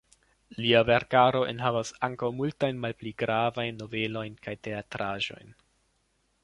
[0.61, 5.55] Lia verkaro enhavas ankaŭ multajn malpli gravajn novelojn kaj teatraĵojn.